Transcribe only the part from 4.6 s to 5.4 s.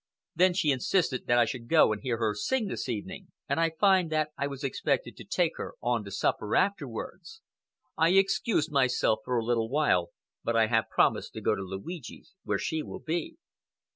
expected to